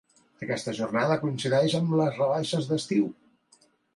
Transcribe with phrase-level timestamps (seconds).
[0.45, 3.07] Aquesta jornada coincideix amb les rebaixes d'estiu.